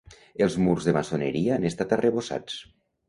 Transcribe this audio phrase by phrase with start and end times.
[0.45, 2.57] Els murs de maçoneria han estat arrebossats.